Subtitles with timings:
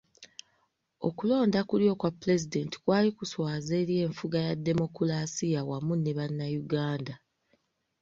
[1.07, 7.15] Okulonda kuli okwa Pulezidenti, kwali kuswaza eri enfuga ya demokulaasiya wamu ne bannayuganda.